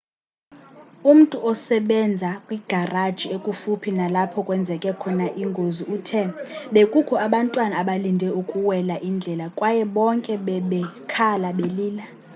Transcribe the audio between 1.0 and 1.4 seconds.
umntu